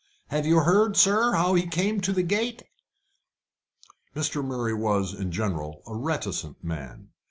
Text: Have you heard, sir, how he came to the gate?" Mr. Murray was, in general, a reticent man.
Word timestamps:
Have 0.29 0.47
you 0.47 0.61
heard, 0.61 0.97
sir, 0.97 1.33
how 1.33 1.53
he 1.53 1.67
came 1.67 2.01
to 2.01 2.11
the 2.11 2.23
gate?" 2.23 2.63
Mr. 4.15 4.43
Murray 4.43 4.73
was, 4.73 5.13
in 5.13 5.31
general, 5.31 5.83
a 5.85 5.93
reticent 5.95 6.63
man. 6.63 7.09